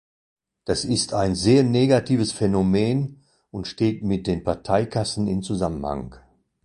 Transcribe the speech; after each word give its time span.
Das 0.65 0.83
ist 0.83 1.13
ein 1.13 1.35
sehr 1.35 1.61
negatives 1.61 2.31
Phänomen 2.31 3.21
und 3.51 3.67
steht 3.67 4.01
mit 4.03 4.25
den 4.25 4.43
Parteikassen 4.43 5.27
in 5.27 5.43
Zusammenhang. 5.43 6.15